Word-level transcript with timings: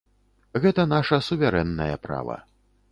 Гэта 0.63 0.85
наша 0.95 1.21
суверэннае 1.27 1.95
права. 2.09 2.43